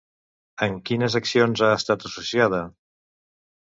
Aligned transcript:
Amb 0.67 0.79
quines 0.91 1.17
accions 1.21 1.63
ha 1.67 1.71
estat 1.81 2.07
associada? 2.11 2.63